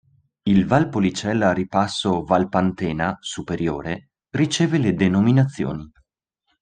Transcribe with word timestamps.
Il 0.45 0.65
Valpolicella 0.65 1.51
Ripasso 1.53 2.23
Valpantena 2.23 3.19
superiore 3.19 4.13
riceve 4.31 4.79
le 4.79 4.95
denominazioni 4.95 5.91